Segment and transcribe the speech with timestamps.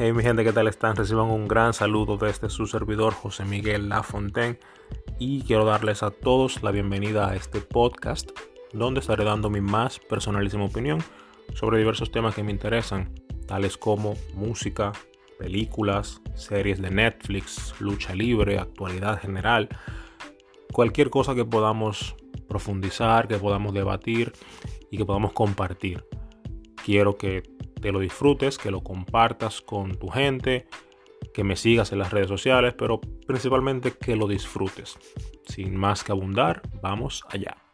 [0.00, 0.94] Hey mi gente, ¿qué tal están?
[0.94, 4.60] Reciban un gran saludo desde su servidor José Miguel Lafontaine
[5.18, 8.30] y quiero darles a todos la bienvenida a este podcast
[8.72, 11.02] donde estaré dando mi más personalísima opinión
[11.54, 13.12] sobre diversos temas que me interesan,
[13.48, 14.92] tales como música,
[15.36, 19.68] películas, series de Netflix, lucha libre, actualidad general,
[20.72, 22.14] cualquier cosa que podamos
[22.48, 24.32] profundizar, que podamos debatir
[24.92, 26.04] y que podamos compartir.
[26.84, 30.66] Quiero que te lo disfrutes, que lo compartas con tu gente,
[31.32, 34.98] que me sigas en las redes sociales, pero principalmente que lo disfrutes.
[35.46, 37.67] Sin más que abundar, vamos allá.